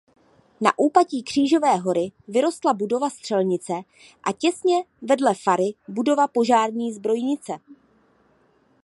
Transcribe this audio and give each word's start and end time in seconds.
Na 0.61 0.77
úpatí 0.79 1.23
Křížové 1.23 1.75
hory 1.75 2.11
vyrostla 2.27 2.73
budova 2.73 3.09
Střelnice 3.09 3.73
a 4.23 4.31
těsně 4.33 4.75
vedle 5.01 5.33
fary 5.35 5.73
budova 5.87 6.27
požární 6.27 6.93
zbrojnice. 6.93 7.53